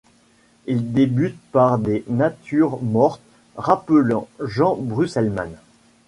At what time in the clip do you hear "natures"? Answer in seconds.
2.07-2.81